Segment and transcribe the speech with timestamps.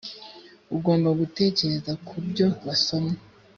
[0.75, 3.17] ugomba gutekereza ku byo wasomye